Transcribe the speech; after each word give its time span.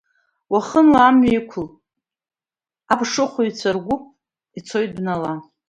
Уахынлан, 0.53 1.05
амҩа 1.15 1.31
иқәылт 1.37 1.71
аԥшхәыҩ 2.91 3.51
цәа 3.57 3.69
ргәыԥ, 3.75 4.03
ицоит 4.57 4.91
бнала. 4.97 5.33